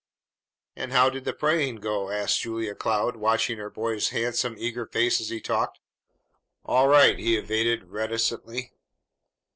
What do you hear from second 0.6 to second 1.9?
"And how did the praying